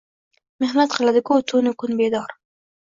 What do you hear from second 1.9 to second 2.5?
bedor.